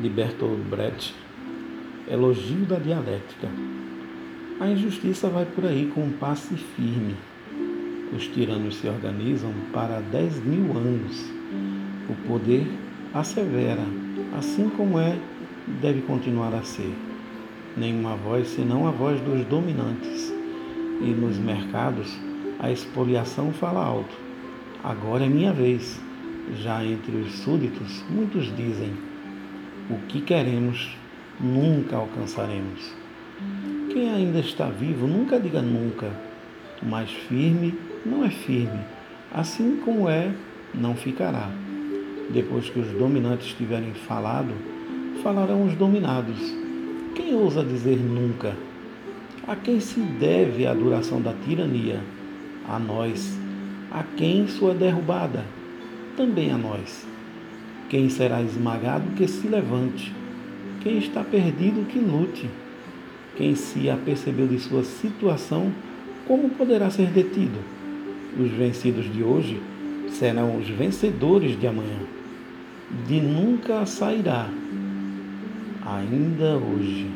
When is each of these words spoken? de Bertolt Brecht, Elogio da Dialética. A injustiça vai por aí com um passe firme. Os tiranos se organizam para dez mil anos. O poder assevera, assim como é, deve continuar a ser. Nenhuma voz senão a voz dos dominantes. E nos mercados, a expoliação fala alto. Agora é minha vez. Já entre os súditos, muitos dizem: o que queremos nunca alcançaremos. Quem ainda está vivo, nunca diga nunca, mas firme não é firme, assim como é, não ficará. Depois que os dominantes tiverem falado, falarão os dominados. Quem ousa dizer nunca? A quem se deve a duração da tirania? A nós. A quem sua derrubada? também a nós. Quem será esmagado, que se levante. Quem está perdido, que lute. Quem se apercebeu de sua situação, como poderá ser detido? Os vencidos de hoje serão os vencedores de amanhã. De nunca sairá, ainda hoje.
de 0.00 0.08
Bertolt 0.08 0.58
Brecht, 0.70 1.14
Elogio 2.08 2.64
da 2.64 2.76
Dialética. 2.76 3.48
A 4.58 4.68
injustiça 4.68 5.28
vai 5.28 5.44
por 5.44 5.64
aí 5.66 5.90
com 5.94 6.02
um 6.02 6.12
passe 6.12 6.54
firme. 6.54 7.14
Os 8.16 8.26
tiranos 8.26 8.76
se 8.76 8.88
organizam 8.88 9.52
para 9.72 10.00
dez 10.00 10.42
mil 10.42 10.76
anos. 10.76 11.30
O 12.08 12.14
poder 12.26 12.66
assevera, 13.12 13.84
assim 14.36 14.68
como 14.70 14.98
é, 14.98 15.18
deve 15.80 16.00
continuar 16.02 16.54
a 16.54 16.62
ser. 16.62 16.92
Nenhuma 17.76 18.16
voz 18.16 18.48
senão 18.48 18.88
a 18.88 18.90
voz 18.90 19.20
dos 19.20 19.44
dominantes. 19.46 20.32
E 21.00 21.10
nos 21.10 21.38
mercados, 21.38 22.18
a 22.58 22.70
expoliação 22.70 23.52
fala 23.52 23.84
alto. 23.84 24.14
Agora 24.82 25.24
é 25.24 25.28
minha 25.28 25.52
vez. 25.52 26.00
Já 26.62 26.84
entre 26.84 27.16
os 27.16 27.32
súditos, 27.38 28.02
muitos 28.10 28.54
dizem: 28.56 29.09
o 29.90 29.98
que 30.08 30.20
queremos 30.20 30.96
nunca 31.40 31.96
alcançaremos. 31.96 32.92
Quem 33.92 34.10
ainda 34.10 34.38
está 34.38 34.66
vivo, 34.66 35.06
nunca 35.06 35.40
diga 35.40 35.60
nunca, 35.60 36.10
mas 36.82 37.10
firme 37.10 37.74
não 38.06 38.24
é 38.24 38.30
firme, 38.30 38.80
assim 39.32 39.76
como 39.84 40.08
é, 40.08 40.32
não 40.74 40.94
ficará. 40.94 41.50
Depois 42.30 42.70
que 42.70 42.78
os 42.78 42.88
dominantes 42.92 43.52
tiverem 43.54 43.92
falado, 43.92 44.54
falarão 45.22 45.64
os 45.64 45.74
dominados. 45.74 46.38
Quem 47.14 47.34
ousa 47.34 47.64
dizer 47.64 47.96
nunca? 47.96 48.54
A 49.46 49.56
quem 49.56 49.80
se 49.80 49.98
deve 49.98 50.66
a 50.66 50.72
duração 50.72 51.20
da 51.20 51.34
tirania? 51.44 52.00
A 52.68 52.78
nós. 52.78 53.36
A 53.90 54.04
quem 54.16 54.46
sua 54.46 54.72
derrubada? 54.72 55.44
também 56.20 56.52
a 56.52 56.58
nós. 56.58 57.06
Quem 57.90 58.08
será 58.08 58.40
esmagado, 58.40 59.04
que 59.16 59.26
se 59.26 59.48
levante. 59.48 60.14
Quem 60.80 60.98
está 60.98 61.24
perdido, 61.24 61.86
que 61.88 61.98
lute. 61.98 62.48
Quem 63.36 63.56
se 63.56 63.90
apercebeu 63.90 64.46
de 64.46 64.60
sua 64.60 64.84
situação, 64.84 65.72
como 66.24 66.50
poderá 66.50 66.88
ser 66.88 67.08
detido? 67.08 67.58
Os 68.38 68.48
vencidos 68.52 69.12
de 69.12 69.24
hoje 69.24 69.60
serão 70.08 70.56
os 70.56 70.68
vencedores 70.68 71.58
de 71.58 71.66
amanhã. 71.66 71.98
De 73.08 73.20
nunca 73.20 73.84
sairá, 73.86 74.48
ainda 75.84 76.56
hoje. 76.56 77.08